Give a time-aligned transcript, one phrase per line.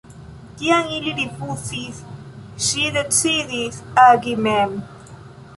[0.61, 2.01] Kiam ili rifuzis,
[2.69, 4.77] ŝi decidis agi mem.